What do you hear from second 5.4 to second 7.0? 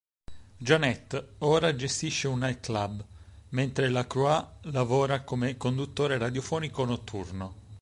conduttore radiofonico